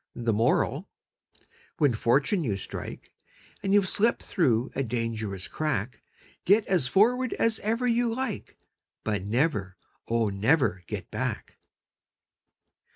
The 0.15 0.33
Moral: 0.33 0.89
When 1.77 1.93
fortune 1.93 2.43
you 2.43 2.57
strike, 2.57 3.13
And 3.61 3.71
you've 3.71 3.87
slipped 3.87 4.23
through 4.23 4.71
a 4.73 4.81
dangerous 4.81 5.47
crack, 5.47 6.01
Get 6.43 6.65
as 6.65 6.87
forward 6.87 7.33
as 7.33 7.59
ever 7.59 7.85
you 7.85 8.11
like, 8.11 8.57
But 9.03 9.25
never, 9.25 9.77
oh, 10.07 10.29
never 10.29 10.83
get 10.87 11.11
back! 11.11 11.59